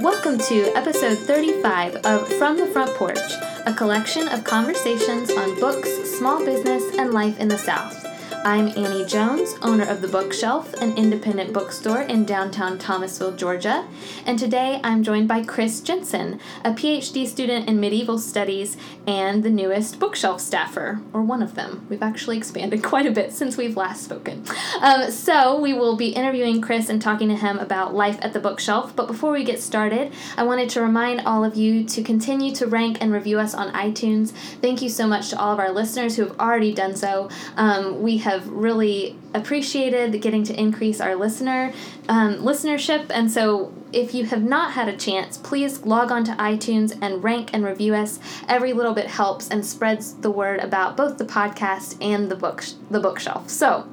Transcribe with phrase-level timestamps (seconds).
[0.00, 3.18] Welcome to episode 35 of From the Front Porch,
[3.64, 5.88] a collection of conversations on books,
[6.18, 8.05] small business, and life in the South.
[8.46, 13.84] I'm Annie Jones, owner of The Bookshelf, an independent bookstore in downtown Thomasville, Georgia.
[14.24, 19.50] And today I'm joined by Chris Jensen, a PhD student in medieval studies and the
[19.50, 21.88] newest bookshelf staffer, or one of them.
[21.90, 24.44] We've actually expanded quite a bit since we've last spoken.
[24.80, 28.38] Um, so we will be interviewing Chris and talking to him about life at the
[28.38, 28.94] bookshelf.
[28.94, 32.68] But before we get started, I wanted to remind all of you to continue to
[32.68, 34.30] rank and review us on iTunes.
[34.60, 37.28] Thank you so much to all of our listeners who have already done so.
[37.56, 41.72] Um, we have have really appreciated getting to increase our listener
[42.08, 43.06] um, listenership.
[43.10, 47.22] And so, if you have not had a chance, please log on to iTunes and
[47.24, 48.18] rank and review us.
[48.48, 52.64] Every little bit helps and spreads the word about both the podcast and the book
[52.90, 53.48] the bookshelf.
[53.48, 53.88] So,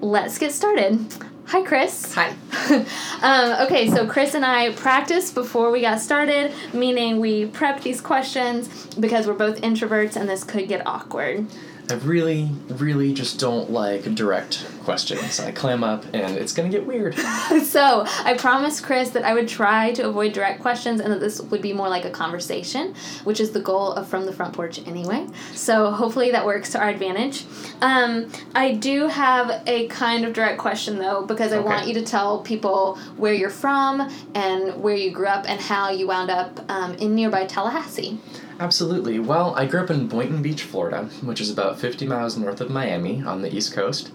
[0.00, 1.06] let's get started.
[1.46, 2.14] Hi, Chris.
[2.14, 2.28] Hi.
[3.22, 8.00] um, okay, so Chris and I practiced before we got started, meaning we prepped these
[8.00, 11.48] questions because we're both introverts and this could get awkward.
[11.90, 15.40] I really, really just don't like direct questions.
[15.40, 17.14] I clam up and it's gonna get weird.
[17.64, 21.40] so I promised Chris that I would try to avoid direct questions and that this
[21.40, 24.86] would be more like a conversation, which is the goal of From the Front Porch
[24.86, 25.26] anyway.
[25.52, 27.44] So hopefully that works to our advantage.
[27.80, 31.66] Um, I do have a kind of direct question though, because I okay.
[31.66, 35.90] want you to tell people where you're from and where you grew up and how
[35.90, 38.18] you wound up um, in nearby Tallahassee.
[38.60, 39.18] Absolutely.
[39.18, 42.68] Well, I grew up in Boynton Beach, Florida, which is about 50 miles north of
[42.68, 44.12] Miami on the East Coast.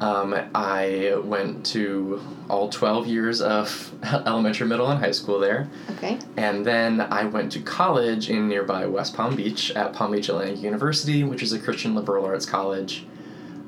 [0.00, 5.68] Um, I went to all 12 years of elementary, middle, and high school there.
[5.96, 6.20] Okay.
[6.36, 10.62] And then I went to college in nearby West Palm Beach at Palm Beach Atlantic
[10.62, 13.06] University, which is a Christian liberal arts college.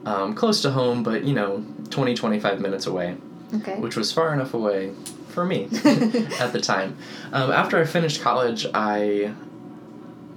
[0.06, 3.16] Um, close to home, but you know, 20, 25 minutes away.
[3.52, 3.74] Okay.
[3.80, 4.92] Which was far enough away
[5.30, 5.64] for me
[6.38, 6.96] at the time.
[7.32, 9.34] Um, after I finished college, I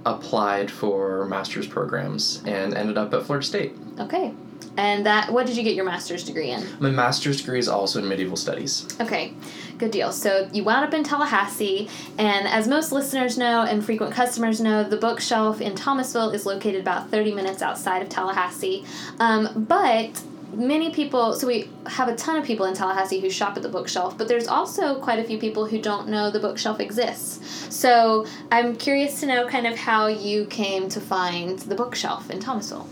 [0.06, 3.74] applied for master's programs and ended up at Florida State.
[3.98, 4.34] Okay.
[4.76, 6.64] And that what did you get your master's degree in?
[6.80, 8.88] My master's degree is also in medieval studies.
[9.00, 9.32] Okay.
[9.78, 10.12] Good deal.
[10.12, 11.88] So you wound up in Tallahassee,
[12.18, 16.80] and as most listeners know and frequent customers know, the bookshelf in Thomasville is located
[16.80, 18.84] about 30 minutes outside of Tallahassee.
[19.18, 20.22] Um, but
[20.56, 23.68] many people so we have a ton of people in tallahassee who shop at the
[23.68, 27.74] bookshelf but there's also quite a few people who don't know the bookshelf exists.
[27.74, 32.40] So i'm curious to know kind of how you came to find the bookshelf in
[32.40, 32.88] thomasville.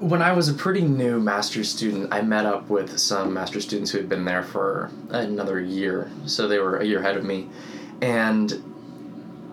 [0.00, 3.90] When i was a pretty new master's student i met up with some master's students
[3.90, 6.10] who had been there for another year.
[6.26, 7.48] So they were a year ahead of me.
[8.00, 8.62] And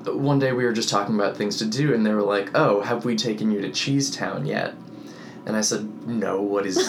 [0.06, 2.81] one day we were just talking about things to do and they were like oh
[2.81, 4.75] have we taken you to cheesetown yet
[5.45, 6.78] and I said, no, what is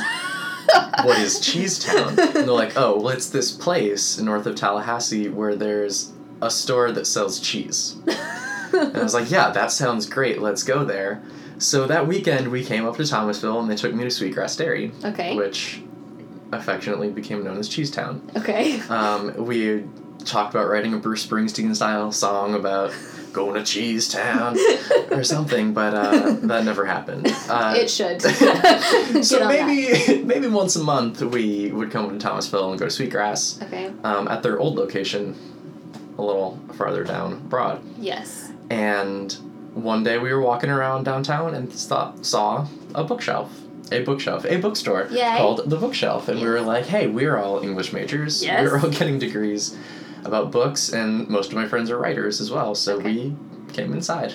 [1.02, 2.08] what is Cheesetown?
[2.08, 6.12] And they're like, oh, well, it's this place north of Tallahassee where there's
[6.42, 7.96] a store that sells cheese.
[8.72, 10.40] and I was like, yeah, that sounds great.
[10.40, 11.22] Let's go there.
[11.58, 14.92] So that weekend we came up to Thomasville and they took me to Sweetgrass Dairy.
[15.04, 15.36] Okay.
[15.36, 15.82] Which
[16.52, 18.36] affectionately became known as Cheesetown.
[18.36, 18.80] Okay.
[18.82, 19.84] Um, we
[20.24, 22.92] talked about writing a Bruce Springsteen style song about
[23.36, 24.56] going to Cheese Town
[25.10, 27.26] or something, but uh, that never happened.
[27.48, 28.22] Uh, it should.
[29.24, 33.62] so maybe maybe once a month we would come to Thomasville and go to Sweetgrass.
[33.62, 33.92] Okay.
[34.02, 35.36] Um, at their old location,
[36.16, 37.82] a little farther down Broad.
[37.98, 38.50] Yes.
[38.70, 39.32] And
[39.74, 43.52] one day we were walking around downtown and saw, saw a bookshelf
[43.92, 45.36] a bookshelf, a bookstore Yay.
[45.36, 46.26] called The Bookshelf.
[46.26, 46.44] And yes.
[46.44, 48.44] we were like, hey, we're all English majors.
[48.44, 48.62] Yes.
[48.62, 49.76] We're all getting degrees
[50.26, 52.74] about books, and most of my friends are writers as well.
[52.74, 53.14] So okay.
[53.14, 53.36] we
[53.72, 54.34] came inside.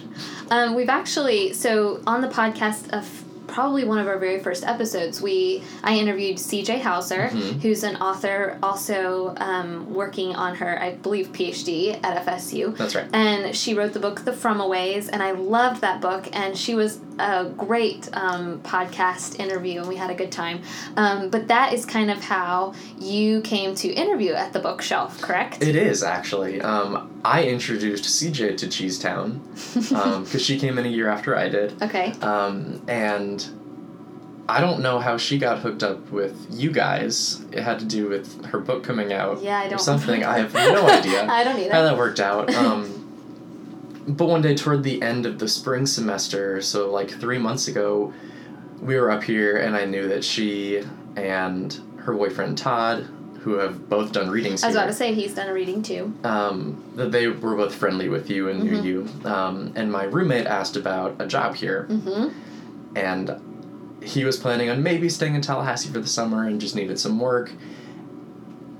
[0.50, 5.22] Um, we've actually so on the podcast of probably one of our very first episodes,
[5.22, 6.80] we I interviewed C.J.
[6.80, 7.60] Hauser, mm-hmm.
[7.60, 12.76] who's an author, also um, working on her, I believe, PhD at FSU.
[12.78, 13.08] That's right.
[13.14, 16.28] And she wrote the book The from From-Aways, and I loved that book.
[16.34, 20.62] And she was a great um, podcast interview, and we had a good time.
[20.98, 25.62] Um, but that is kind of how you came to interview at the bookshelf, correct?
[25.62, 26.62] It is actually.
[26.62, 29.40] Um, I introduced CJ to Cheesetown
[29.74, 31.82] because um, she came in a year after I did.
[31.82, 32.12] Okay.
[32.22, 33.48] Um, and
[34.50, 37.42] I don't know how she got hooked up with you guys.
[37.52, 39.42] It had to do with her book coming out.
[39.42, 39.76] Yeah, I don't.
[39.76, 40.24] Or something.
[40.26, 41.26] I have no idea.
[41.26, 41.72] I don't either.
[41.72, 42.54] How that worked out.
[44.08, 48.14] But one day toward the end of the spring semester, so like three months ago,
[48.82, 50.84] we were up here, and I knew that she
[51.16, 53.08] and her boyfriend Todd
[53.42, 54.64] who have both done readings.
[54.64, 56.14] I was here, about to say he's done a reading too.
[56.24, 58.82] Um, that they were both friendly with you and mm-hmm.
[58.82, 59.28] knew you.
[59.28, 62.38] Um, and my roommate asked about a job here, mm-hmm.
[62.96, 63.42] and
[64.04, 67.20] he was planning on maybe staying in Tallahassee for the summer and just needed some
[67.20, 67.52] work.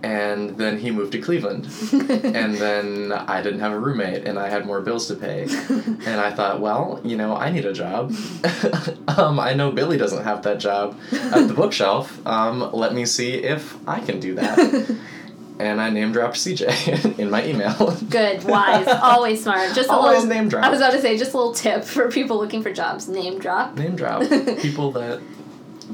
[0.04, 1.66] And then he moved to Cleveland.
[1.94, 5.44] and then I didn't have a roommate and I had more bills to pay.
[5.70, 8.14] and I thought, well, you know, I need a job.
[9.08, 12.26] um, I know Billy doesn't have that job at the bookshelf.
[12.26, 14.98] Um, let me see if I can do that.
[15.60, 17.96] and I name dropped CJ in my email.
[18.10, 19.76] Good, wise, always smart.
[19.76, 20.66] Just a Always little name drop.
[20.66, 23.08] I was about to say just a little tip for people looking for jobs.
[23.08, 23.76] Name drop.
[23.76, 24.22] name drop
[24.60, 25.22] people that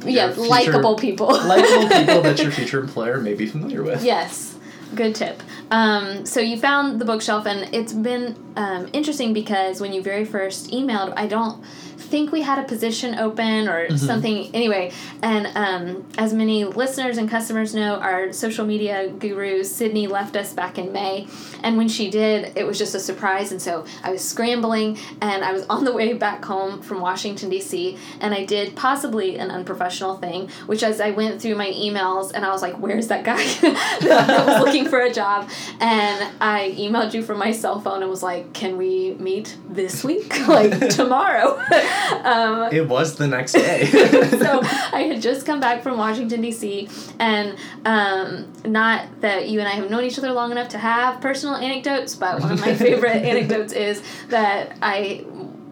[0.05, 1.27] Yeah, likable people.
[1.45, 4.03] likable people that your future employer may be familiar with.
[4.03, 4.57] Yes,
[4.95, 5.41] good tip.
[5.71, 10.25] Um, so you found the bookshelf, and it's been um, interesting because when you very
[10.25, 11.63] first emailed, I don't
[12.07, 13.95] think we had a position open or Mm-hmm.
[13.97, 14.91] something anyway.
[15.21, 20.51] And um, as many listeners and customers know, our social media guru Sydney left us
[20.53, 21.27] back in May,
[21.63, 23.51] and when she did, it was just a surprise.
[23.51, 27.49] And so I was scrambling, and I was on the way back home from Washington
[27.49, 27.97] D.C.
[28.21, 32.43] and I did possibly an unprofessional thing, which as I went through my emails, and
[32.45, 35.49] I was like, "Where's that guy that, that was looking for a job?"
[35.79, 40.03] And I emailed you from my cell phone and was like, "Can we meet this
[40.03, 41.59] week, like tomorrow?"
[42.23, 43.85] um, It was the next day.
[43.85, 46.89] so I had just come back from Washington D.C.
[47.19, 51.21] and um, not that you and I have known each other long enough to have
[51.21, 55.25] personal anecdotes, but one of my favorite anecdotes is that I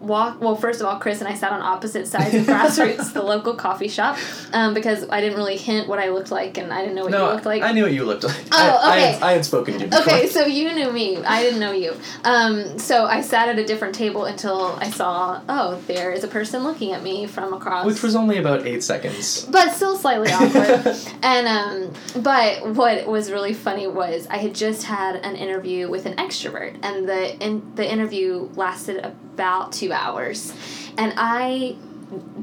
[0.06, 0.40] walk.
[0.40, 3.54] Well, first of all, Chris and I sat on opposite sides of Grassroots, the local
[3.54, 4.18] coffee shop,
[4.52, 7.12] um, because I didn't really hint what I looked like, and I didn't know what
[7.12, 7.62] no, you looked like.
[7.62, 8.36] I knew what you looked like.
[8.52, 9.12] Oh, I, I, okay.
[9.12, 10.02] had, I had spoken to you before.
[10.02, 11.18] Okay, so you knew me.
[11.24, 11.94] I didn't know you.
[12.24, 16.28] Um, so I sat at a different table until I saw, oh, there is a
[16.28, 17.86] person looking at me from across.
[17.86, 19.44] Which was only about eight seconds.
[19.46, 20.96] but still slightly awkward.
[21.22, 26.06] and um, but what was really funny was I had just had an interview with
[26.06, 30.50] an extrovert, and the in, the interview lasted about two hours,
[30.96, 31.76] and I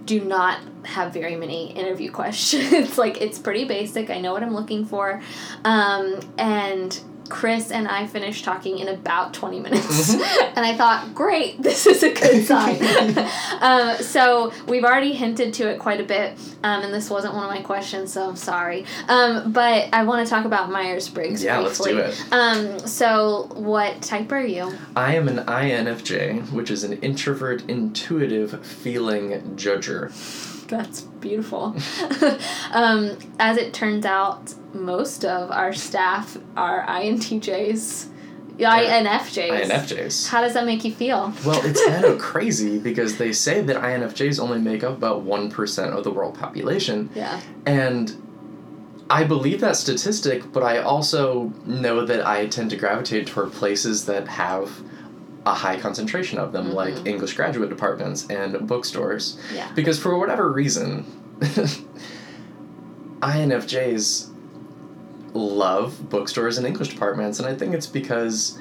[0.06, 3.00] do not have very many interview questions.
[3.00, 4.12] like it's pretty basic.
[4.12, 5.22] I know what I'm looking for,
[5.66, 7.00] um, and.
[7.30, 10.14] Chris and I finished talking in about 20 minutes.
[10.14, 12.82] and I thought, great, this is a good sign.
[13.62, 17.44] um, so we've already hinted to it quite a bit, um, and this wasn't one
[17.44, 18.86] of my questions, so I'm sorry.
[19.08, 22.24] Um, but I want to talk about Myers Briggs Yeah, let's do it.
[22.32, 24.74] Um, so, what type are you?
[24.96, 30.12] I am an INFJ, which is an introvert, intuitive, feeling judger.
[30.68, 31.76] That's beautiful.
[32.72, 38.10] um, as it turns out, most of our staff are INTJs,
[38.58, 39.66] INFJs.
[39.66, 40.28] INFJs.
[40.28, 41.34] How does that make you feel?
[41.44, 45.98] Well, it's kind of crazy because they say that INFJs only make up about 1%
[45.98, 47.10] of the world population.
[47.16, 47.42] Yeah.
[47.66, 48.16] And
[49.10, 54.06] I believe that statistic, but I also know that I tend to gravitate toward places
[54.06, 54.84] that have
[55.46, 59.38] a high concentration of them, like English graduate departments and bookstores.
[59.54, 59.70] Yeah.
[59.76, 61.06] Because for whatever reason,
[63.22, 64.30] INFJs
[65.34, 68.60] love bookstores and English departments, and I think it's because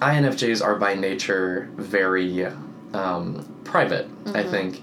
[0.00, 2.46] INFJs are by nature very
[2.94, 4.50] um, private, I Mhm.
[4.50, 4.82] think.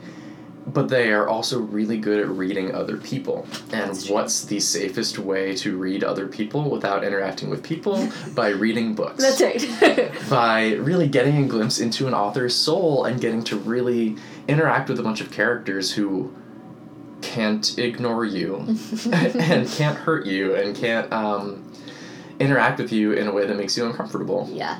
[0.65, 3.45] But they are also really good at reading other people.
[3.71, 8.09] And what's the safest way to read other people without interacting with people?
[8.35, 10.11] by reading books That's right.
[10.29, 14.15] by really getting a glimpse into an author's soul and getting to really
[14.47, 16.33] interact with a bunch of characters who
[17.21, 18.57] can't ignore you
[19.11, 21.71] and can't hurt you and can't um,
[22.39, 24.47] interact with you in a way that makes you uncomfortable.
[24.51, 24.79] Yeah.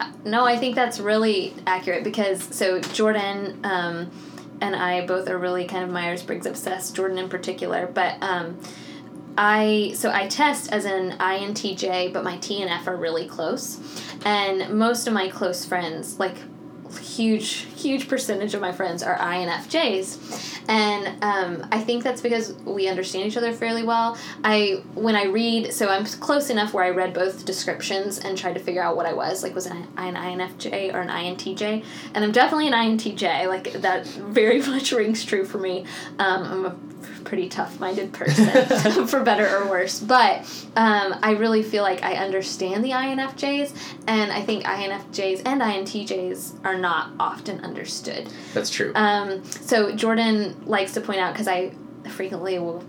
[0.00, 4.10] Uh, No, I think that's really accurate because so Jordan um,
[4.62, 6.94] and I both are really kind of Myers Briggs obsessed.
[6.94, 8.58] Jordan in particular, but um,
[9.36, 13.78] I so I test as an INTJ, but my T and F are really close,
[14.24, 16.36] and most of my close friends like
[16.98, 22.88] huge huge percentage of my friends are INFJs and um, I think that's because we
[22.88, 24.16] understand each other fairly well.
[24.44, 28.54] I when I read so I'm close enough where I read both descriptions and tried
[28.54, 31.84] to figure out what I was like was I an INFJ or an INTJ
[32.14, 35.84] and I'm definitely an INTJ like that very much rings true for me.
[36.18, 36.76] Um, I'm a
[37.22, 40.40] pretty tough-minded person for better or worse but
[40.76, 46.64] um, I really feel like I understand the INFJs and I think INFJs and INTJs
[46.64, 48.92] are not often understood That's true.
[48.94, 51.72] um, so Jordan likes to point out because I
[52.10, 52.84] frequently will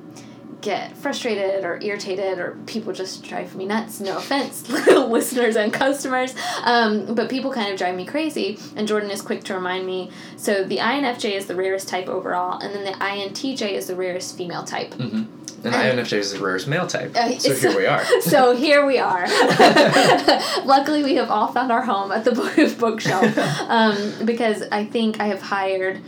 [0.64, 4.00] get frustrated or irritated or people just drive me nuts.
[4.00, 8.58] No offense, listeners and customers, um, but people kind of drive me crazy.
[8.76, 10.10] And Jordan is quick to remind me.
[10.38, 14.38] So the INFJ is the rarest type overall, and then the INTJ is the rarest
[14.38, 14.92] female type.
[14.92, 15.66] Mm-hmm.
[15.66, 17.16] And INFJ is the rarest male type.
[17.16, 18.04] Uh, so it's- here we are.
[18.22, 19.28] so here we are.
[20.66, 23.38] Luckily, we have all found our home at the book bookshelf
[23.70, 26.02] um, because I think I have hired,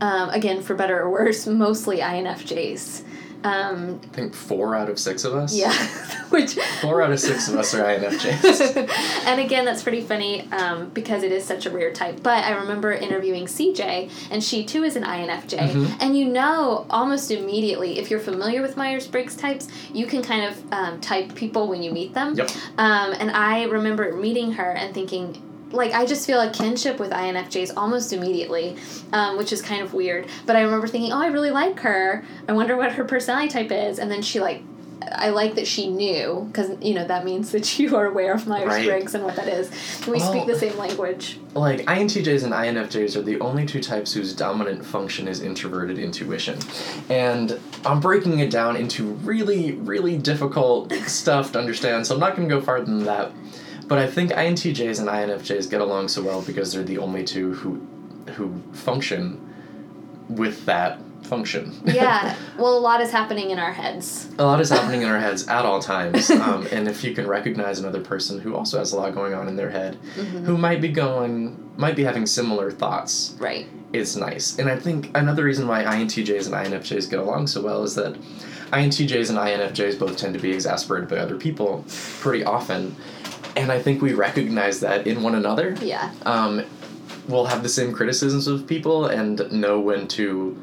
[0.00, 3.04] um, again for better or worse, mostly INFJs
[3.44, 5.54] Um, I think four out of six of us.
[5.54, 5.72] yeah,
[6.30, 8.88] which Four out of six of us are INFJs.
[9.26, 12.22] and again, that's pretty funny um, because it is such a rare type.
[12.22, 15.58] But I remember interviewing CJ, and she too is an INFJ.
[15.58, 15.96] Mhm.
[16.00, 20.44] And you know almost immediately, if you're familiar with Myers Briggs types, you can kind
[20.44, 22.34] of um, type people when you meet them.
[22.34, 22.50] Yep.
[22.78, 25.42] Um, and I remember meeting her and thinking,
[25.72, 28.76] like I just feel a kinship with INFJs almost immediately,
[29.12, 30.26] um, which is kind of weird.
[30.46, 32.24] But I remember thinking, oh, I really like her.
[32.48, 33.98] I wonder what her personality type is.
[33.98, 34.62] And then she like,
[35.12, 38.46] I like that she knew because you know that means that you are aware of
[38.46, 38.86] Myers Right.
[38.86, 39.70] Briggs and what that is.
[40.06, 41.38] We Well- speak the same language.
[41.54, 46.58] like INTJs and INFJs are the only two types whose dominant function is introverted intuition.
[47.08, 52.36] And I'm breaking it down into really, really difficult stuff to understand, so I'm not
[52.36, 53.32] going to go farther than that.
[53.90, 57.52] But I think INTJs and INFJs get along so well because they're the only two
[57.54, 57.86] who
[58.34, 59.38] who function
[60.28, 61.74] with that function.
[61.84, 62.36] Yeah.
[62.56, 64.28] well, a lot is happening in our heads.
[64.38, 66.30] a lot is happening in our heads at all times.
[66.30, 69.48] Um, and if you can recognize another person who also has a lot going on
[69.48, 69.96] in their head,
[70.46, 73.66] who might be going, might be having similar thoughts, Right.
[73.92, 74.56] it's nice.
[74.58, 78.14] And I think another reason why INTJs and INFJs get along so well is that
[78.72, 81.84] INTJs and INFJs both tend to be exasperated by other people
[82.20, 82.94] pretty often.
[83.56, 85.76] And I think we recognize that in one another.
[85.82, 86.12] Yeah.
[86.24, 86.64] Um,
[87.28, 90.62] we'll have the same criticisms of people and know when to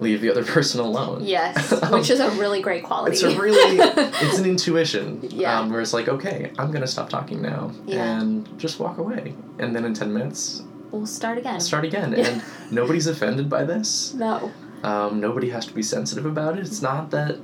[0.00, 1.24] leave the other person alone.
[1.24, 1.72] Yes.
[1.72, 3.14] Um, Which is a really great quality.
[3.14, 3.78] it's a really
[4.24, 5.60] it's an intuition Yeah.
[5.60, 8.20] um, where it's like okay i'm gonna stop talking now Yeah.
[8.20, 11.60] and just walk away and then in 10 minutes we'll start again.
[11.60, 14.50] start again and nobody's offended by this No.
[14.82, 17.38] um, nobody has to be sensitive about it it's not that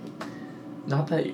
[0.87, 1.28] not that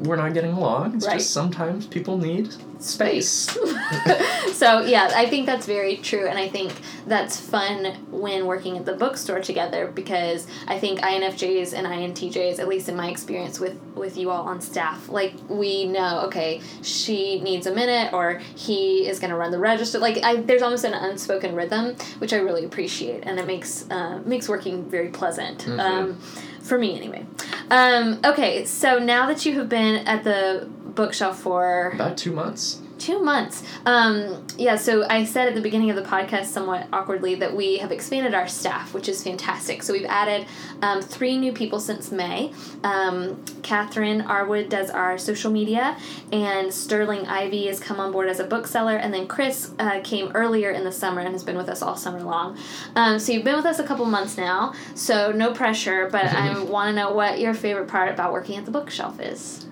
[0.00, 1.18] we're not getting along it's Right.
[1.18, 3.56] just sometimes people need space
[4.52, 6.72] so yeah, I think that's very true, and I think
[7.06, 12.68] that's fun when working at the bookstore together because I think INFJs and INTJs, at
[12.68, 17.40] least in my experience with with you all on staff, like we know, okay, she
[17.40, 19.98] needs a minute, or he is going to run the register.
[19.98, 24.20] Like I, there's almost an unspoken rhythm, which I really appreciate, and it makes uh,
[24.24, 25.58] makes working very pleasant.
[25.64, 25.80] Mhm.
[25.80, 26.20] Um,
[26.66, 27.26] for me anyway.
[27.70, 32.80] Um, okay, so now that you have been at the bookshelf for about two months
[32.98, 33.62] Two months.
[33.84, 37.76] Um, yeah, so I said at the beginning of the podcast, somewhat awkwardly, that we
[37.78, 39.82] have expanded our staff, which is fantastic.
[39.82, 40.46] So we've added
[40.80, 42.52] um, three new people since May.
[42.82, 45.96] Um, Catherine Arwood does our social media,
[46.32, 50.32] and Sterling Ivy has come on board as a bookseller, and then Chris uh, came
[50.34, 52.56] earlier in the summer and has been with us all summer long.
[52.94, 56.62] Um, so you've been with us a couple months now, so no pressure, but I
[56.62, 59.66] want to know what your favorite part about working at the bookshelf is.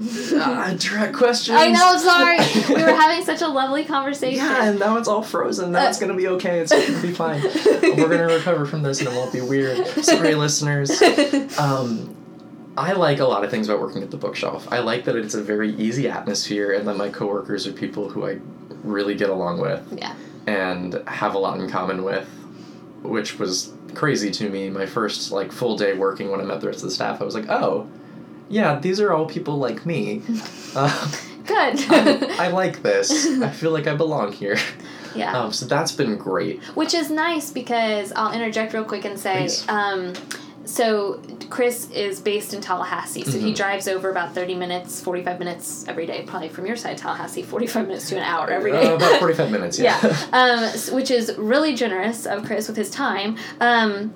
[0.00, 2.38] Ah, direct questions I know, sorry.
[2.68, 4.44] we were having such a lovely conversation.
[4.44, 5.72] Yeah, and now it's all frozen.
[5.72, 6.60] Now it's gonna be okay.
[6.60, 7.42] It's gonna be fine.
[7.82, 9.86] We're gonna recover from this, and it won't be weird.
[9.86, 11.02] Sorry, listeners.
[11.58, 12.14] Um,
[12.76, 14.70] I like a lot of things about working at the bookshelf.
[14.70, 18.26] I like that it's a very easy atmosphere, and that my coworkers are people who
[18.26, 18.38] I
[18.82, 20.14] really get along with yeah.
[20.46, 22.28] and have a lot in common with,
[23.02, 24.68] which was crazy to me.
[24.68, 27.24] My first like full day working when I met the rest of the staff, I
[27.24, 27.88] was like, oh,
[28.48, 30.22] yeah, these are all people like me.
[30.74, 31.12] Uh,
[31.46, 31.76] Good.
[31.90, 33.26] I, I like this.
[33.40, 34.56] I feel like I belong here.
[35.14, 35.38] yeah.
[35.38, 36.60] Um, so that's been great.
[36.74, 40.12] Which is nice because I'll interject real quick and say, um,
[40.64, 43.56] so Chris is based in Tallahassee, so he Mhm.
[43.56, 47.86] drives over about 30 minutes, 45 minutes every day, probably from your side, Tallahassee, 45
[47.86, 48.84] minutes to an hour every day.
[48.88, 50.00] Uh, about 45 minutes, yeah.
[50.02, 50.16] yeah.
[50.32, 53.36] Um, which is really generous of Chris with his time.
[53.60, 54.12] Um,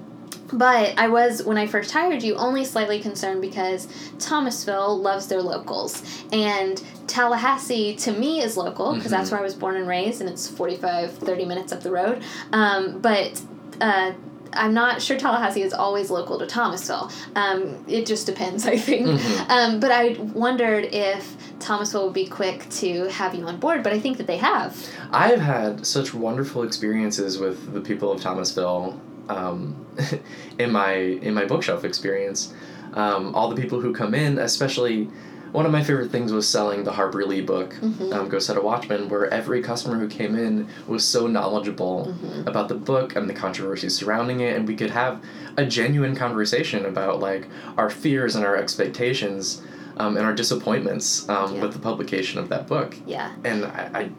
[0.52, 3.86] but I was, when I first hired you, only slightly concerned because
[4.18, 6.02] Thomasville loves their locals.
[6.32, 9.32] And Tallahassee, to me, is local because that's Mhm.
[9.32, 12.22] where I was born and raised, and it's 45, 30 minutes up the road.
[12.52, 13.40] Um, but
[13.80, 14.12] uh,
[14.52, 17.10] I'm not sure Tallahassee is always local to Thomasville.
[17.36, 19.06] Um, it just depends, I think.
[19.06, 19.50] Mhm.
[19.50, 23.92] Um, but I wondered if Thomasville would be quick to have you on board, but
[23.92, 24.76] I think that they have.
[25.12, 28.98] I've had such wonderful experiences with the people of Thomasville
[29.34, 29.74] um,
[30.58, 32.52] in my in my bookshelf experience.
[32.94, 35.08] Um, all the people who come in, especially
[35.52, 38.12] one of my favorite things was selling the Harper Lee book, Mhm.
[38.14, 42.46] um, Go Set a Watchman, where every customer who came in was so knowledgeable Mhm.
[42.46, 45.18] about the book and the controversies surrounding it, and we could have
[45.56, 47.46] a genuine conversation about like
[47.78, 49.62] our fears and our expectations
[49.96, 51.62] um, and our disappointments um, Yeah.
[51.62, 53.28] with the publication of that book Yeah.
[53.44, 54.10] and I, I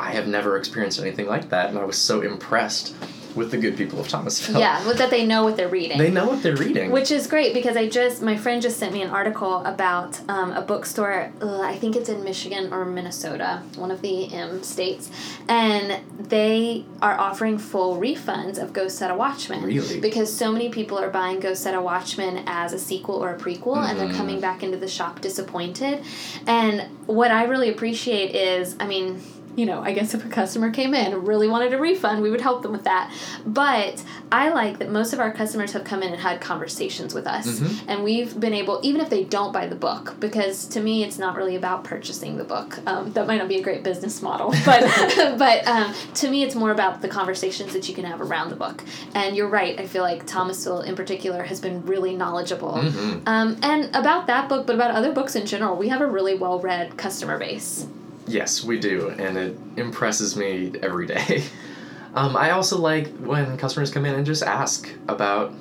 [0.00, 2.94] I have never experienced anything like that, and I was so impressed
[3.38, 4.58] with the good people of Thomasville.
[4.60, 5.96] Yeah, with that they know what they're reading.
[5.96, 6.90] They know what they're reading.
[6.90, 10.52] Which is great because I just my friend just sent me an article about um,
[10.52, 11.32] a bookstore.
[11.40, 15.10] Uh, I think it's in Michigan or Minnesota, one of the M states,
[15.48, 19.62] and they are offering full refunds of Go Set a Watchman.
[19.62, 20.00] Really?
[20.00, 23.38] Because so many people are buying Go Set a Watchman as a sequel or a
[23.38, 24.16] prequel, and they're Mhm.
[24.16, 26.02] coming back into the shop disappointed.
[26.46, 29.22] And what I really appreciate is, I mean.
[29.58, 32.30] You know, I guess if a customer came in and really wanted a refund, we
[32.30, 33.12] would help them with that.
[33.44, 34.00] But
[34.30, 37.46] I like that most of our customers have come in and had conversations with us.
[37.58, 37.80] Mhm.
[37.88, 41.18] And we've been able, even if they don't buy the book, because to me it's
[41.18, 42.78] not really about purchasing the book.
[42.86, 44.80] Um, that might not be a great business model, but
[45.38, 48.56] but um, to me it's more about the conversations that you can have around the
[48.56, 48.84] book.
[49.14, 49.76] And you're right.
[49.80, 52.74] I feel like Thomasville in particular has been really knowledgeable.
[52.74, 53.26] Mhm.
[53.26, 56.36] Um, and about that book, but about other books in general, we have a really
[56.36, 57.86] well read customer base.
[58.28, 61.44] Yes, we do, and it impresses me every day.
[62.14, 65.52] Um, I also like when customers come in and just ask about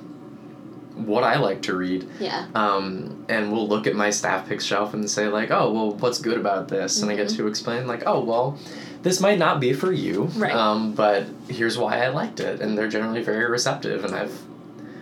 [0.95, 2.07] what I like to read.
[2.19, 2.47] Yeah.
[2.55, 6.19] Um, and we'll look at my staff pick shelf and say like, oh, well, what's
[6.19, 7.01] good about this?
[7.01, 7.35] And I get Mhm.
[7.37, 8.57] to explain like, oh, well,
[9.03, 10.53] this might not be for you, Right.
[10.55, 14.05] um, but here's why I liked it, and they're generally very receptive.
[14.05, 14.33] And I've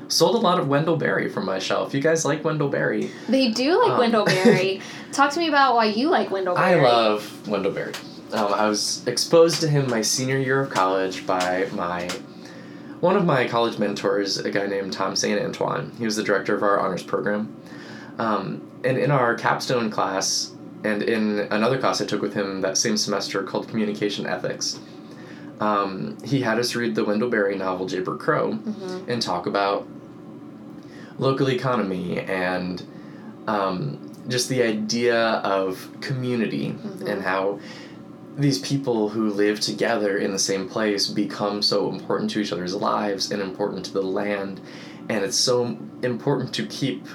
[0.07, 1.93] sold a lot of Wendell Berry from my shelf.
[1.93, 3.11] You guys like Wendell Berry?
[3.29, 4.81] They do like Um, Wendell Berry.
[5.11, 7.93] Talk to me about why you like Wendell I love Wendell Berry.
[8.33, 12.09] Um, I was exposed to him my senior year of college by my
[12.99, 15.91] one of my college mentors, a guy named Tom Saint Antoine.
[15.99, 17.55] He was the director of our honors program.
[18.17, 22.77] Um, and in our capstone class, and in another class I took with him that
[22.77, 24.79] same semester called Communication Ethics,
[25.59, 29.07] um, he had us read the Wendell Berry novel Jayber Crow Mhm.
[29.07, 29.87] and talk about
[31.17, 32.83] local economy and
[33.47, 33.97] um,
[34.27, 37.07] just the idea of community Mhm.
[37.07, 37.59] and how
[38.37, 42.73] these people who live together in the same place become so important to each other's
[42.75, 44.59] lives and important to the land
[45.07, 47.05] and it's so important to keep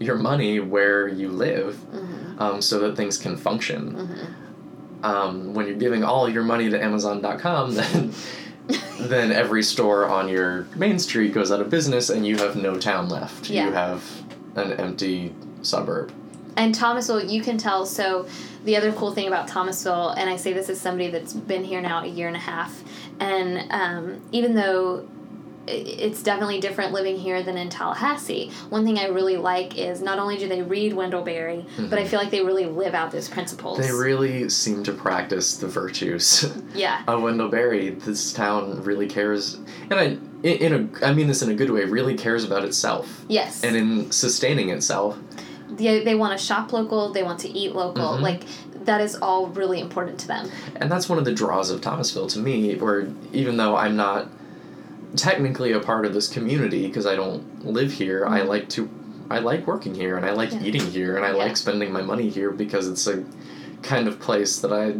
[0.00, 2.40] your money where you live Mhm.
[2.40, 4.26] um, so that things can function Mhm.
[5.02, 8.14] Um, when you're giving all your money to Amazon.com, then
[8.98, 12.78] then every store on your main street goes out of business and you have no
[12.78, 13.48] town left.
[13.48, 13.66] Yeah.
[13.66, 14.04] You have
[14.56, 16.12] an empty suburb.
[16.56, 17.86] And Thomasville, you can tell.
[17.86, 18.28] So,
[18.64, 21.80] the other cool thing about Thomasville, and I say this as somebody that's been here
[21.80, 22.82] now a year and a half,
[23.18, 25.08] and um, even though
[25.70, 30.18] it's definitely different living here than in Tallahassee, one thing I really like is not
[30.18, 33.28] only do they read Wendell Berry, but I feel like they really live out those
[33.28, 33.78] principles.
[33.78, 37.02] They really seem to practice the virtues yeah.
[37.06, 37.90] of Wendell Berry.
[37.90, 39.54] This town really cares,
[39.90, 41.84] and I in, a I mean this in a good way.
[41.84, 43.62] Really cares about itself Yes.
[43.62, 45.18] and in sustaining itself.
[45.70, 48.16] they, they want to shop local, they want to eat local.
[48.16, 48.22] Mhm.
[48.22, 48.42] Like,
[48.86, 50.50] that is all really important to them.
[50.76, 54.28] And that's one of the draws of Thomasville to me, where even though I'm not
[55.16, 58.46] technically a part of this community because I don't live here, I Mhm.
[58.48, 58.88] like to
[59.32, 60.64] I like working here and I like Yeah.
[60.64, 61.36] eating here and I Yeah.
[61.36, 63.22] like spending my money here because it's a
[63.80, 64.94] kind of place that I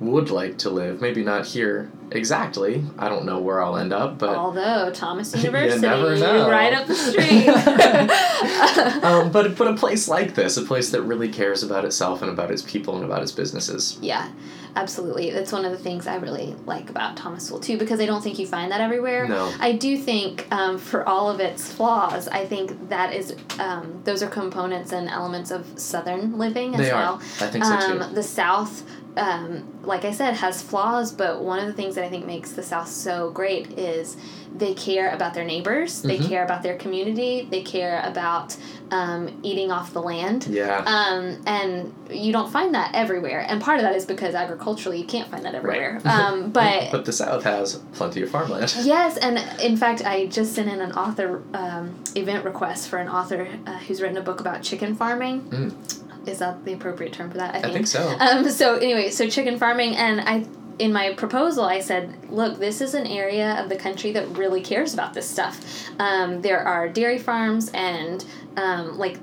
[0.00, 1.00] would like to live.
[1.00, 2.84] Maybe not here exactly.
[2.98, 6.48] I don't know where I'll end up, but Although Thomas University, never know.
[6.50, 7.48] right up the street.
[9.04, 12.30] um, but but a place like this, a place that really cares about itself and
[12.30, 13.98] about its people and about its businesses.
[14.00, 14.30] yeah,
[14.76, 15.30] absolutely.
[15.30, 18.38] That's one of the things I really like about Thomasville too, because I don't think
[18.38, 19.28] you find that everywhere.
[19.28, 19.52] No.
[19.60, 24.22] I do think, um, for all of its flaws, I think that is um, those
[24.22, 27.02] are components and elements of Southern living as They are.
[27.02, 27.16] well.
[27.40, 28.00] I think so too.
[28.00, 28.82] Um, the South,
[29.16, 32.52] um, like I said, has flaws, but one of the things that I think makes
[32.52, 34.16] the South so great is
[34.56, 36.28] they care about their neighbors, they Mhm.
[36.28, 38.56] care about their community, they care about
[38.92, 40.48] um, eating off the land.
[40.50, 40.78] Yeah.
[40.84, 43.46] Um, and you don't find that everywhere.
[43.48, 46.00] And part of that is because agriculturally you can't find that everywhere.
[46.04, 48.74] Um, but but the South has plenty of farmland.
[48.82, 53.08] Yes, and in fact, I just sent in an author um, event request for an
[53.08, 55.42] author uh, who's written a book about chicken farming.
[55.42, 55.99] Mm.
[56.26, 57.64] Is that the appropriate term for that?
[57.64, 58.16] I think so.
[58.20, 60.46] Um, so anyway, so chicken farming, and I
[60.78, 64.62] in my proposal I said, look, this is an area of the country that really
[64.62, 65.60] cares about this stuff.
[65.98, 68.24] Um, there are dairy farms and
[68.56, 69.18] um, like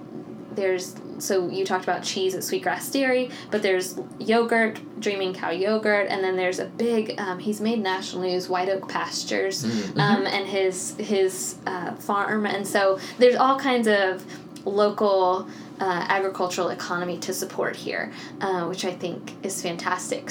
[0.54, 6.08] there's so you talked about cheese at Sweetgrass Dairy, but there's yogurt, Dreaming Cow yogurt,
[6.12, 7.20] and then there's a big.
[7.20, 10.00] Um, he's made national news, White Oak Pastures, Mhm.
[10.00, 14.24] um, and his his uh, farm, and so there's all kinds of
[14.66, 15.48] local
[15.80, 18.12] uh, agricultural economy to support here,
[18.42, 20.30] uh, which I think is fantastic.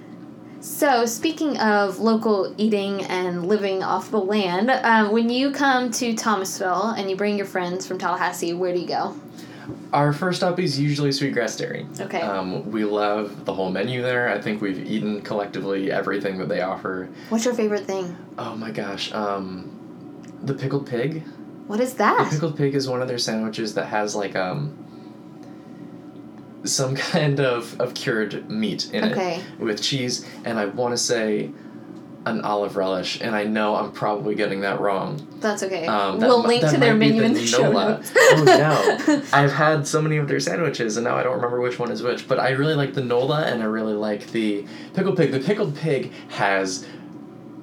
[0.61, 6.15] So, speaking of local eating and living off the land, um, when you come to
[6.15, 9.15] Thomasville and you bring your friends from Tallahassee, where do you go?
[9.93, 11.87] Our first stop is usually Sweetgrass Dairy.
[12.01, 12.21] Okay.
[12.21, 14.29] Um, we love the whole menu there.
[14.29, 17.09] I think we've eaten collectively everything that they offer.
[17.29, 18.17] What's your favorite thing?
[18.39, 19.13] Oh my gosh.
[19.13, 19.71] Um,
[20.43, 21.23] the pickled pig.
[21.67, 22.25] What is that?
[22.31, 24.77] The pickled pig is one of their sandwiches that has like um
[26.65, 29.43] some kind of, of cured meat in Okay.
[29.59, 31.51] it with cheese and I want to say
[32.25, 35.25] an olive relish and I know I'm probably getting that wrong.
[35.39, 35.87] That's okay.
[35.87, 38.13] Um, that we'll mi- link to their menu in the the show notes.
[38.17, 39.23] oh no.
[39.33, 42.03] I've had so many of their sandwiches and now I don't remember which one is
[42.03, 45.31] which, but I really like the Nola and I really like the pickled pig.
[45.31, 46.85] The pickled pig has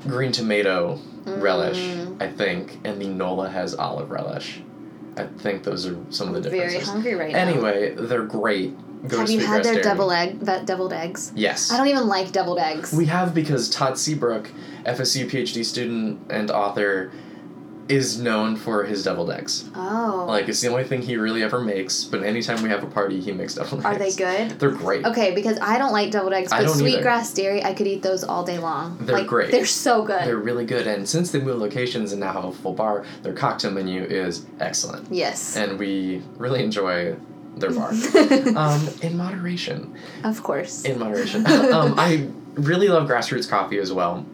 [0.08, 2.22] green tomato relish, Mm.
[2.22, 4.62] I think, and the Nola has olive relish.
[5.16, 6.90] I think those are some of the I'm very differences.
[6.90, 7.40] hungry right now.
[7.40, 8.76] Anyway, they're great.
[9.08, 11.34] Go Have you had their double egg that deviled eggs?
[11.36, 11.72] Yes.
[11.72, 12.94] I don't even like deviled eggs.
[12.94, 14.50] We have because Todd Seabrook,
[14.86, 17.12] FSU PhD student and author,
[17.90, 19.70] is known for his deviled eggs.
[19.76, 20.26] oh.
[20.28, 22.04] Like it's the only thing he really ever makes.
[22.04, 24.52] But anytime we have a party, he makes deviled Are they good?
[24.60, 25.06] They're great.
[25.06, 28.24] Okay, because I don't like deviled eggs, I but sweetgrass dairy, I could eat those
[28.24, 28.98] all day long.
[29.02, 29.52] They're like, great.
[29.52, 30.26] They're so good.
[30.26, 33.34] They're really good, and since they moved locations and now have a full bar, their
[33.34, 35.56] cocktail menu is excellent, yes.
[35.58, 37.16] and we really enjoy
[37.58, 37.90] their bar.
[38.56, 39.96] um, in moderation.
[40.24, 40.86] of course.
[40.86, 41.46] In moderation.
[41.48, 44.26] um, I really love Grassroots Coffee as well.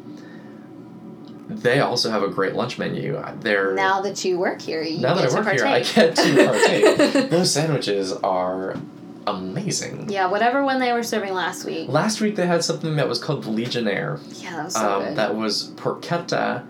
[1.50, 3.20] They also have a great lunch menu.
[3.40, 5.80] They're now that you work here, you now get that I to work here, I
[5.82, 6.46] get to
[7.16, 7.30] partake.
[7.32, 8.76] Those sandwiches are
[9.26, 10.10] amazing.
[10.10, 11.90] yeah, whatever one they were serving last week.
[11.90, 14.20] Last week they had something that was called Legionnaire.
[14.34, 15.18] Yeah, that was so um, good.
[15.18, 16.66] that was porchetta,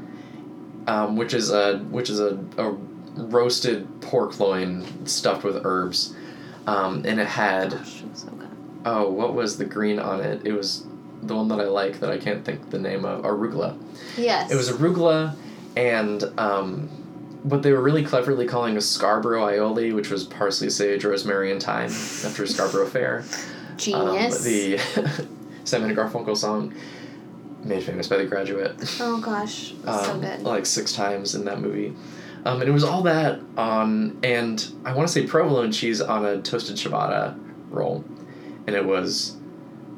[0.88, 2.72] um, which is a which is a, a
[3.16, 6.14] roasted pork loin stuffed with herbs,
[6.68, 8.50] um, and it had Gosh, so good.
[8.86, 10.46] oh what was the green on it?
[10.46, 10.86] It was
[11.22, 13.78] the one that I like that I can't think the name of arugula.
[14.18, 14.52] Yes.
[14.52, 15.36] It was arugula,
[15.76, 16.88] and um,
[17.44, 21.62] what they were really cleverly calling a Scarborough aioli, which was parsley, sage, rosemary, and
[21.62, 23.24] thyme after Scarborough Fair.
[23.78, 24.38] genius.
[24.40, 25.28] Um, the
[25.66, 26.74] Simon and Garfunkel song,
[27.64, 28.76] made famous by The Graduate.
[29.02, 30.42] oh gosh, was so um, good.
[30.42, 31.94] like six times in that movie.
[32.46, 36.26] Um, and it was all that on, and I want to say provolone cheese on
[36.26, 37.38] a toasted ciabatta
[37.70, 38.04] roll,
[38.66, 39.36] and it was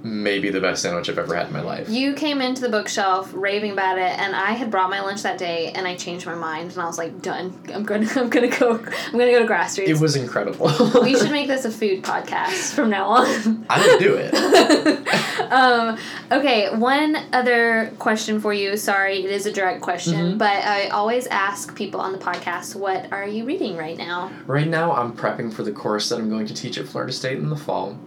[0.04, 1.88] maybe the best sandwich I've ever had in my life.
[1.90, 5.38] You came into the bookshelf raving about it, and I had brought my lunch that
[5.38, 7.54] day, and I changed my mind, and I was like, "Done.
[7.74, 8.78] I'm gonna, I'm gonna go.
[8.78, 9.90] I'm gonna go to Grass Street.
[9.90, 10.68] It was incredible.
[11.04, 13.66] we should make this a food podcast from now on.
[13.70, 15.52] I would do it.
[15.52, 15.98] um,
[16.32, 18.78] okay, one other question for you.
[18.78, 20.38] Sorry, it is a direct question, Mhm.
[20.38, 24.68] but I always ask people on the podcast, "What are you reading right now?" Right
[24.68, 27.50] now, I'm prepping for the course that I'm going to teach at Florida State in
[27.50, 27.98] the fall.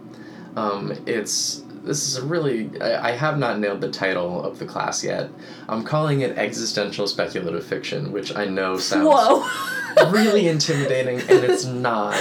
[0.55, 4.65] Um, it's this is a really I, I have not nailed the title of the
[4.65, 5.29] class yet.
[5.69, 10.11] I'm calling it existential speculative fiction, which I know sounds Whoa.
[10.11, 12.15] really intimidating, and it's not.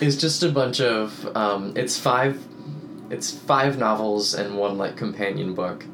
[0.00, 2.42] It's just a bunch of um, it's five
[3.10, 5.84] it's five novels and one like companion book.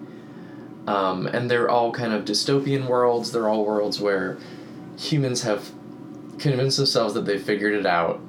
[0.87, 3.33] Um, and they're all kind of dystopian worlds.
[3.33, 4.38] They're all worlds where
[4.97, 5.73] humans have
[6.38, 8.21] convinced themselves that they figured it out,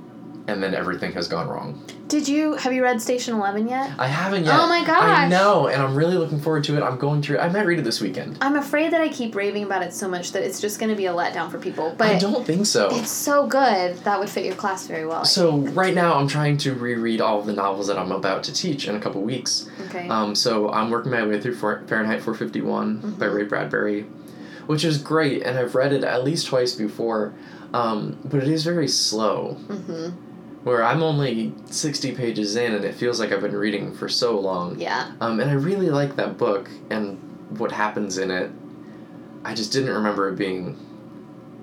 [0.48, 1.80] and then everything has gone wrong.
[2.08, 3.92] Did you have you read Station Eleven yet?
[4.00, 4.58] I haven't yet.
[4.58, 5.04] Oh my gosh!
[5.04, 6.82] I know, and I'm really looking forward to it.
[6.82, 7.40] I'm going through.
[7.40, 8.38] I might read it this weekend.
[8.40, 10.96] I'm afraid that I keep raving about it so much that it's just going to
[10.96, 11.94] be a letdown for people.
[11.98, 12.88] But I don't think so.
[12.92, 15.26] it's so good that would fit your class very well.
[15.26, 18.54] So right now, I'm trying to reread all of the novels that I'm about to
[18.54, 19.70] teach in a couple weeks.
[19.88, 20.08] okay.
[20.08, 23.34] Um, so I'm working my way through Fahrenheit 451 by Mhm.
[23.36, 24.04] Ray Bradbury,
[24.68, 27.34] which is great, and I've read it at least twice before,
[27.74, 29.58] um, but it is very slow.
[29.68, 30.10] mm-hmm.
[30.68, 34.38] Where I'm only 60 pages in, and it feels like I've been reading for so
[34.38, 34.78] long.
[34.78, 35.14] Yeah.
[35.22, 37.18] Um, and I really like that book and
[37.58, 38.52] what happens in it.
[39.46, 40.78] I just didn't remember it being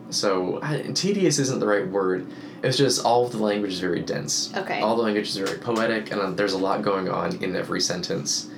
[0.09, 2.27] so I, tedious isn't the right word.
[2.63, 4.51] It's just all of the language is very dense.
[4.57, 4.81] Okay.
[4.81, 7.83] All the language is very poetic, and uh, there's a lot going on in every
[7.83, 8.49] sentence,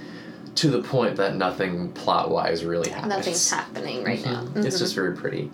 [0.55, 3.09] to the point that nothing plot wise really happens.
[3.13, 4.45] Nothing's happening right now.
[4.45, 4.65] Mhm.
[4.65, 5.51] It's just very pretty.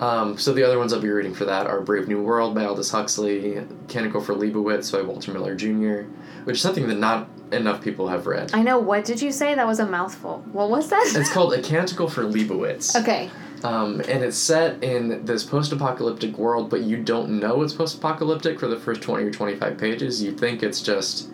[0.00, 2.64] Um, so the other ones I'll be reading for that are Brave New World by
[2.64, 6.02] Aldous Huxley, Canticle for Leibowitz by Walter Miller Jr.,
[6.44, 8.50] which is something that not enough people have read.
[8.54, 8.78] I know.
[8.78, 9.54] What did you say?
[9.54, 10.44] That was a mouthful.
[10.52, 11.12] What was that?
[11.16, 12.94] It's called A Canticle for Leibowitz.
[12.94, 13.30] okay.
[13.64, 17.98] Um, and it's set in this post apocalyptic world, but you don't know it's post
[17.98, 20.22] apocalyptic for the first 20 or 25 pages.
[20.22, 21.30] You think it's just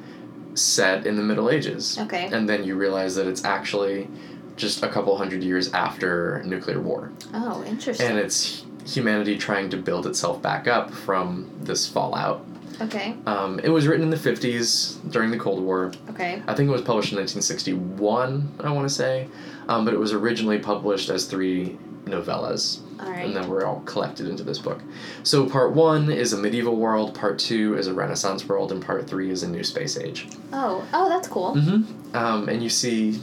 [0.55, 1.99] set in the Middle Ages.
[1.99, 2.31] Okay.
[2.33, 4.09] And then you realize that it's actually
[4.57, 7.11] just a couple hundred years after nuclear war.
[7.33, 8.07] Oh, interesting.
[8.07, 12.45] And it's humanity trying to build itself back up from this fallout.
[12.81, 13.17] okay.
[13.27, 15.93] Um, it was written in the 50s during the Cold War.
[16.11, 16.43] Okay.
[16.47, 19.29] I think it was published in 1961, I want to say.
[19.69, 22.81] Um, but it was originally published as three novellas.
[23.01, 23.25] All right.
[23.25, 24.81] And then we're all collected into this book.
[25.23, 29.09] So part one is a medieval world, part two is a Renaissance world, and part
[29.09, 30.29] three is a new space age.
[30.53, 31.57] Oh, oh, that's cool.
[31.57, 32.17] Mm-hmm.
[32.17, 33.19] Um, and you see,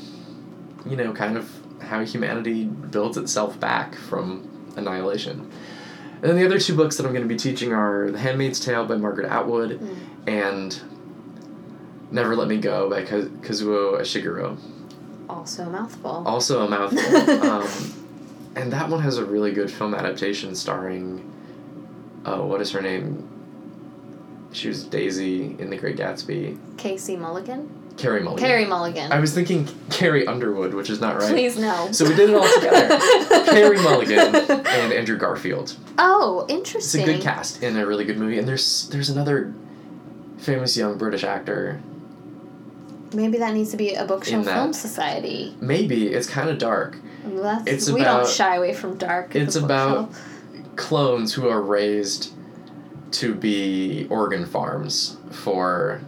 [0.86, 1.50] you know, kind of
[1.82, 5.52] how humanity builds itself back from annihilation.
[6.22, 8.60] And then the other two books that I'm going to be teaching are The Handmaid's
[8.60, 9.98] Tale by Margaret Atwood Mm.
[10.28, 10.82] and
[12.12, 14.58] Never Let Me Go by Kazuo Ishiguro.
[15.30, 16.24] Also a mouthful.
[16.28, 17.16] Also a mouthful.
[17.50, 17.68] um,
[18.56, 21.32] and that one has a really good film adaptation starring,
[22.26, 23.28] oh, what is her name?
[24.52, 26.58] She was Daisy in The Great Gatsby.
[26.78, 27.70] Casey Mulligan.
[27.98, 28.46] Carey Mulligan.
[28.48, 29.12] Carey Mulligan.
[29.12, 31.30] I was thinking Carrie Underwood, which is not right.
[31.32, 31.92] Please no.
[31.92, 32.98] So we did it all together.
[33.52, 35.76] Carey Mulligan and Andrew Garfield.
[35.98, 37.02] Oh, interesting.
[37.02, 38.40] It's a good cast in a really good movie.
[38.40, 39.54] And there's there's another
[40.38, 41.82] famous young British actor.
[43.14, 45.56] Maybe that needs to be a bookshelf film society.
[45.60, 46.98] Maybe it's kind of dark.
[47.26, 49.36] That's, It's we about- don't shy away from dark.
[49.36, 50.12] It's about
[50.78, 52.32] clones who are raised
[53.12, 56.02] to be organ farms for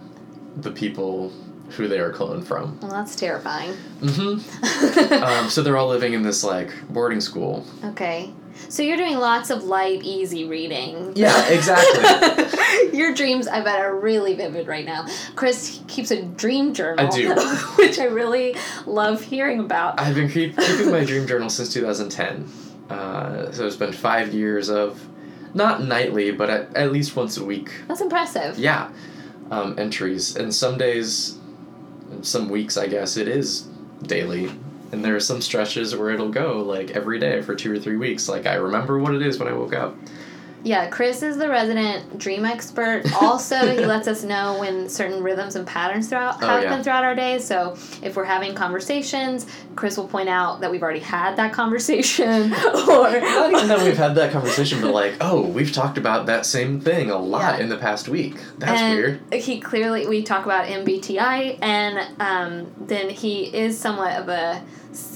[0.55, 1.33] the people
[1.75, 2.79] who they are cloned from.
[2.81, 3.73] Well, that's terrifying.
[4.01, 4.39] hmm
[5.23, 7.65] um, so they're all living in this like boarding school.
[7.83, 8.31] okay.
[8.69, 11.13] So you're doing lots of light, easy reading.
[11.15, 12.93] Yeah, exactly.
[12.97, 15.07] Your dreams, I bet, are really vivid right now.
[15.35, 17.07] Chris keeps a dream journal.
[17.07, 17.33] I do.
[17.77, 18.55] which I really
[18.85, 19.99] love hearing about.
[19.99, 22.47] I've been keep, keeping my dream journal since 2010.
[22.89, 25.03] Uh, so it's been five years of,
[25.55, 27.71] not nightly, but at, at least once a week.
[27.87, 28.57] That's impressive.
[28.59, 28.91] Yeah,
[29.49, 30.35] um, entries.
[30.35, 31.37] And some days,
[32.23, 33.67] some weeks, I guess, it is
[34.01, 34.51] daily.
[34.91, 37.97] And there are some stretches where it'll go like every day for two or three
[37.97, 38.29] weeks.
[38.29, 39.95] Like I remember what it is when I woke up.
[40.65, 43.03] Yeah, Chris is the resident dream expert.
[43.21, 46.81] Also, he lets us know when certain rhythms and patterns throughout Oh, happen yeah.
[46.83, 47.39] throughout our day.
[47.39, 49.45] So if we're having conversations,
[49.75, 52.49] Chris will point out that we've already had that conversation,
[52.93, 56.79] Not even that we've had that conversation, but like, oh, we've talked about that same
[56.79, 57.63] thing a lot Yeah.
[57.63, 58.35] in the past week.
[58.57, 59.21] That's and weird.
[59.33, 64.61] He clearly we talk about MBTI, and um, then he is somewhat of a.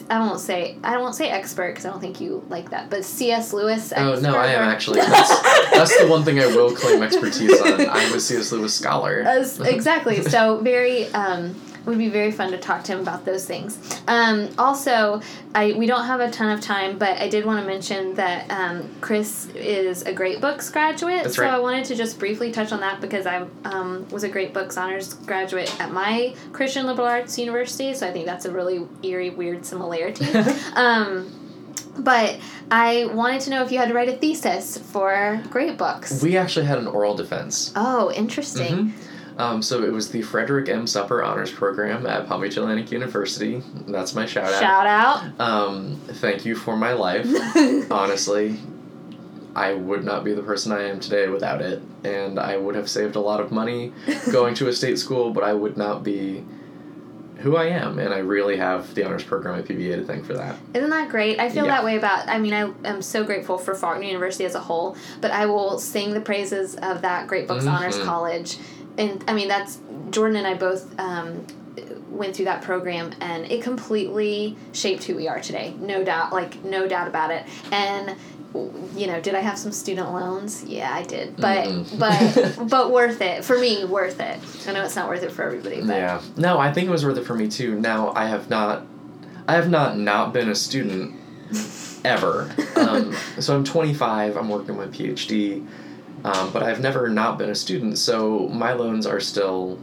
[0.09, 3.03] I won't say I won't say expert because I don't think you like that, but
[3.05, 3.53] C.S.
[3.53, 3.93] Lewis.
[3.95, 5.01] Oh no, I am actually.
[5.01, 7.81] That's, that's the one thing I will claim expertise on.
[7.87, 8.51] I'm a C.S.
[8.51, 9.21] Lewis scholar.
[9.25, 10.23] As- exactly.
[10.23, 11.55] So very um,
[11.88, 14.02] would be very fun to talk to him about those things.
[14.08, 15.21] Um, also,
[15.56, 18.52] I we don't have a ton of time, but I did want to mention that
[18.52, 21.23] um, Chris is a Great Books graduate.
[21.23, 21.50] That's right.
[21.50, 21.56] so.
[21.56, 24.78] I wanted to just briefly touch on that because I um, was a Great Books
[24.78, 27.93] honors graduate at my Christian Liberal Arts University.
[27.93, 30.26] So I think that's a really eerie, weird similarity.
[30.76, 31.34] um,
[32.00, 32.38] but
[32.69, 36.21] I wanted to know if you had to write a thesis for Great Books.
[36.21, 37.71] we actually had an oral defense.
[37.76, 38.89] oh, interesting.
[38.89, 39.07] Mhm.
[39.38, 40.88] Um, so it was the Frederick M.
[40.88, 43.62] Supper Honors Program at Palm Beach Atlantic University.
[43.88, 44.60] That's my shout out.
[44.60, 45.39] Shout out.
[45.39, 47.28] Um, thank you for my life.
[47.91, 48.58] Honestly,
[49.56, 52.89] I would not be the person I am today without it, and I would have
[52.89, 53.93] saved a lot of money
[54.32, 56.43] going to a state school, but I would not be
[57.38, 60.34] who I am, and I really have the honors program at PBA to thank for
[60.34, 60.56] that.
[60.73, 61.39] Isn't that great?
[61.39, 61.76] I feel Yeah.
[61.76, 62.28] that way about.
[62.28, 65.78] I mean, I am so grateful for Faulkner University as a whole, but I will
[65.78, 68.06] sing the praises of that Great Books Honors Mhm.
[68.06, 68.58] College,
[68.97, 69.79] and I mean that's
[70.10, 71.45] Jordan and I both um,
[72.10, 75.73] went through that program, and it completely shaped who we are today.
[75.79, 77.45] No doubt, like no doubt about it.
[77.71, 78.15] And
[78.95, 80.63] you know, did I have some student loans?
[80.63, 81.99] Yeah, I did, but Mhm.
[82.60, 83.86] but but worth it for me.
[83.86, 84.39] Worth it.
[84.67, 86.21] I know it's not worth it for everybody, but Yeah.
[86.38, 87.79] No, I think it was worth it for me too.
[87.79, 88.83] Now I have not,
[89.47, 91.19] I have not not been a student
[92.05, 92.49] ever.
[92.77, 94.38] Um, so I'm 25.
[94.38, 95.67] I'm working with PhD,
[96.23, 97.97] um, but I've never not been a student.
[97.97, 99.80] So my loans are still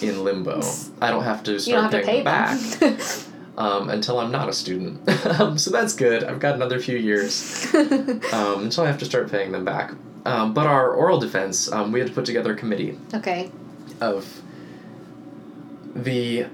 [0.00, 0.62] in limbo.
[1.00, 3.26] I don't have to start have to paying pay them back
[3.58, 5.08] um, until I'm not a student.
[5.40, 6.24] um, so that's good.
[6.24, 9.92] I've got another few years um, until I have to start paying them back.
[10.24, 13.50] Um, but our oral defense, um, we had to put together a committee okay.
[14.00, 14.42] of
[15.94, 16.46] the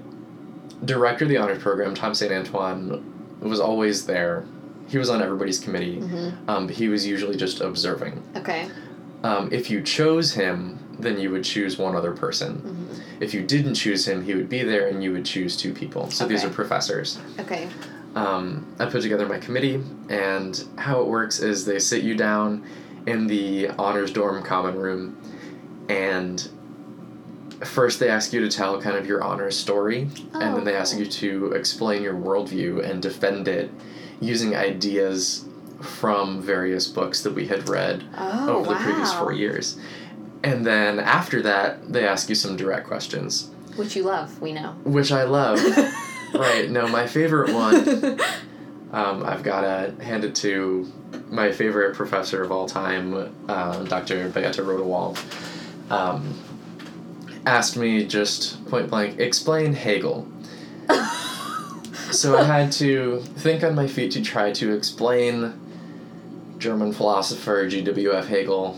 [0.85, 2.31] director of the honors program, Tom St.
[2.31, 4.45] Antoine, was always there.
[4.87, 8.23] He was on everybody's committee, hmm um, but he was usually just observing.
[8.37, 8.69] Okay.
[9.27, 12.51] Um, if you chose him, then you would choose one other person.
[12.59, 15.73] hmm If you didn't choose him, he would be there and you would choose two
[15.73, 16.09] people.
[16.11, 17.19] So these are professors.
[17.39, 17.67] Okay.
[18.15, 22.63] Um, I put together my committee, and how it works is they sit you down
[23.05, 25.17] in the honors dorm common room,
[25.89, 26.47] and
[27.63, 30.01] first they ask you to tell kind of your honors story,
[30.33, 30.99] and then they ask Oh.
[30.99, 33.69] you to explain your worldview and defend it
[34.19, 35.45] using ideas
[35.81, 39.77] from various books that we had read Oh, over the previous four years.
[40.43, 44.75] And then after that, they ask you some direct questions, Which you love, we know.
[44.83, 45.59] which I love.
[46.33, 48.19] right, no, my favorite one
[48.91, 50.89] Um, I've got to hand it to
[51.29, 54.29] my favorite professor of all time, uh, Dr.
[54.29, 55.17] Beata Rodewald.
[55.91, 56.41] Um,
[57.45, 60.25] asked me just point blank, explain Hegel.
[62.11, 65.53] so I had to think on my feet to try to explain
[66.57, 68.27] German philosopher G.W.F.
[68.27, 68.77] Hegel.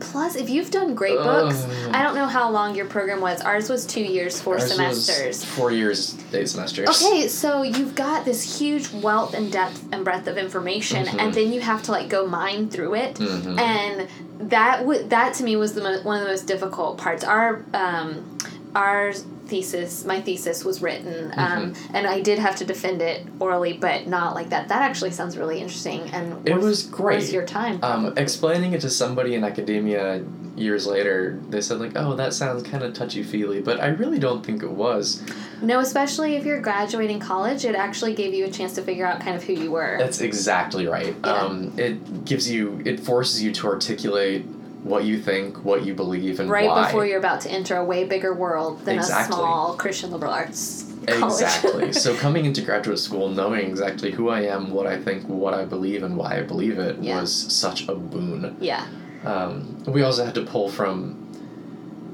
[0.00, 3.40] Plus, if you've done great books, I don't know how long your program was.
[3.40, 5.44] Ours was two years, four semesters.
[5.44, 6.88] four years, eight semesters.
[6.88, 11.18] Okay, so you've got this huge wealth and depth and breadth of information, Mhm.
[11.20, 13.58] and then you have to like go mine through it, Mhm.
[13.58, 14.08] and
[14.50, 17.24] that would that to me was the mo- one of the most difficult parts.
[17.24, 18.38] Our um,
[18.76, 19.12] our
[19.48, 21.96] thesis, my thesis was written, um, Mm-hmm.
[21.96, 24.68] and I did have to defend it orally, but not like that.
[24.68, 27.32] That actually sounds really interesting, and It worth- was great.
[27.32, 27.78] your time.
[27.82, 30.22] Um, explaining it to somebody in academia
[30.56, 34.18] years later, they said like, "Oh, that sounds kind of touchy feely," but I really
[34.18, 35.22] don't think it was.
[35.62, 39.20] no, especially if you're graduating college, it actually gave you a chance to figure out
[39.20, 39.96] kind of who you were.
[39.98, 41.16] That's exactly right.
[41.24, 41.32] Yeah.
[41.32, 44.44] Um, it gives you, it forces you to articulate
[44.88, 46.86] what you think, what you believe, and right why.
[46.86, 49.34] before you're about to enter a way bigger world than Exactly.
[49.34, 51.32] a small Christian liberal arts college.
[51.42, 51.92] Exactly.
[52.04, 55.64] so coming into graduate school, knowing exactly who I am, what I think, what I
[55.64, 57.20] believe, and why I believe it Yeah.
[57.20, 58.56] was such a boon.
[58.60, 58.86] yeah.
[59.24, 61.24] Um, we also had to pull from.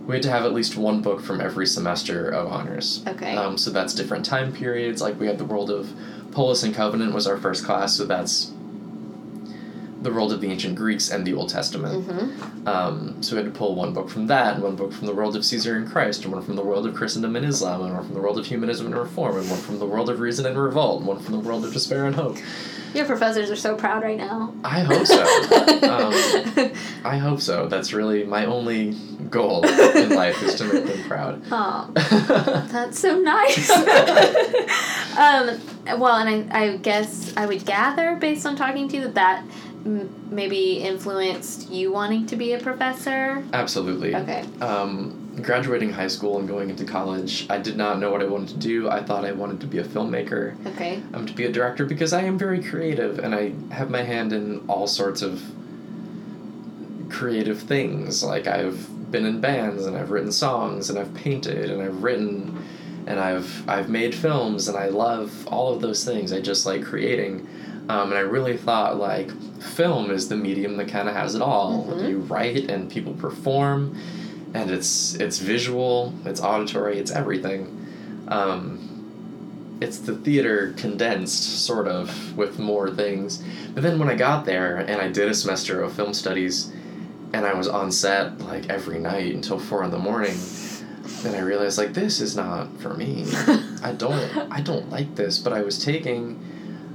[0.06, 3.02] We had to have at least one book from every semester of honors.
[3.06, 3.34] Okay.
[3.36, 5.00] Um, so that's different time periods.
[5.00, 5.90] Like we had the world of
[6.32, 8.52] Polis and Covenant was our first class, so that's
[10.04, 12.04] the world of the ancient Greeks and the Old Testament.
[12.04, 15.06] hmm Um, so we had to pull one book from that, and one book from
[15.06, 17.82] the world of Caesar and Christ, and one from the world of Christendom and Islam,
[17.84, 20.20] and one from the world of humanism and reform, and one from the world of
[20.20, 22.36] reason and revolt, and one from the world of despair and hope.
[22.94, 24.54] Your professors are so proud right now.
[24.62, 25.20] I hope so.
[25.90, 26.70] um,
[27.04, 27.66] I hope so.
[27.66, 28.92] That's really my only
[29.30, 31.42] goal in life is to make them proud.
[31.50, 31.90] oh,
[32.70, 33.68] that's so nice.
[35.18, 35.60] um,
[35.98, 39.44] well, and I, I guess I would gather based on talking to you that that
[39.84, 43.44] m- maybe influenced you wanting to be a professor.
[43.52, 44.14] Absolutely.
[44.14, 44.44] Okay.
[44.60, 48.48] Um, graduating high school and going into college, I did not know what I wanted
[48.50, 48.88] to do.
[48.88, 50.54] I thought I wanted to be a filmmaker.
[50.68, 51.02] Okay.
[51.12, 54.32] I'm to be a director because I am very creative and I have my hand
[54.32, 55.42] in all sorts of
[57.10, 58.22] creative things.
[58.22, 62.64] Like I've been in bands and I've written songs and I've painted and I've written
[63.06, 66.32] and I've I've made films and I love all of those things.
[66.32, 67.46] I just like creating.
[67.88, 71.42] Um, and I really thought like film is the medium that kind of has it
[71.42, 71.86] all.
[71.90, 72.08] Mhm.
[72.08, 73.96] You write and people perform,
[74.54, 77.86] and it's it's visual, it's auditory, it's everything.
[78.28, 78.78] Um,
[79.80, 83.42] it's the theater condensed, sort of, with more things.
[83.74, 86.72] But then when I got there and I did a semester of film studies,
[87.34, 90.36] and I was on set like every night until four in the morning,
[91.22, 93.26] then I realized like this is not for me.
[93.82, 94.14] I don't
[94.50, 95.38] I don't like this.
[95.38, 96.38] But I was taking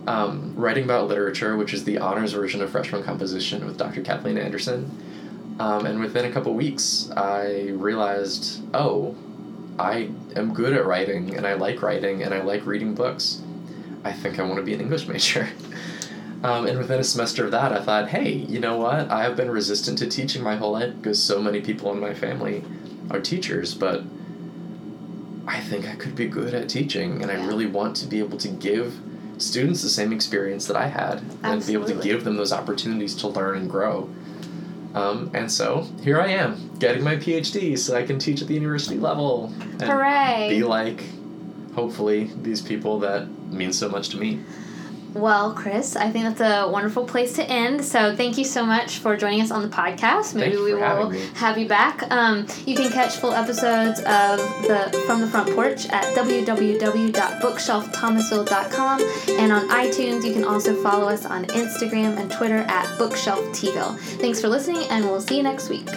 [0.10, 4.02] um, writing about literature, which is the honors version of freshman composition with Dr.
[4.02, 4.90] Kathleen Anderson.
[5.60, 9.16] Um, and within a couple weeks, I realized, oh,
[9.78, 13.44] I am good at writing, and I like writing, and I like reading books.
[14.04, 15.48] I think I want to be an English major.
[16.42, 19.12] Um, and within a semester of that, I thought, hey, you know what?
[19.12, 22.14] I have been resistant to teaching my whole life because so many people in my
[22.14, 22.64] family
[23.12, 24.04] are teachers, but
[25.46, 28.38] I think I could be good at teaching, and I really want to be able
[28.38, 28.98] to give
[29.40, 33.16] students the same experience that I had, and be able to give them those opportunities
[33.16, 34.10] to learn and grow.
[34.94, 38.56] Um, and so here I am, getting my PhD so I can teach at the
[38.56, 40.48] university level and Hooray!
[40.50, 41.04] be like,
[41.76, 44.40] hopefully, these people that mean so much to me.
[45.14, 47.84] Well, Chris, I think that's a wonderful place to end.
[47.84, 50.36] So thank you so much for joining us on the podcast.
[50.36, 52.04] Maybe we will have you back.
[52.12, 59.02] Um, you can catch full episodes of the From the Front Porch at www.bookshelfthomasville.com
[59.40, 60.24] and on iTunes.
[60.26, 63.98] You can also follow us on Instagram and Twitter at bookshelftville.
[64.20, 65.90] Thanks for listening, and we'll see you next week.